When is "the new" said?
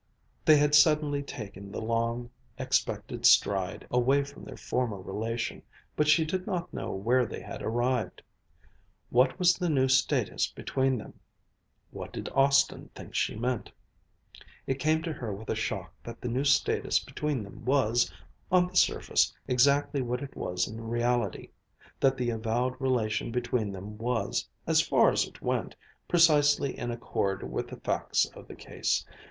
9.53-9.87, 16.19-16.45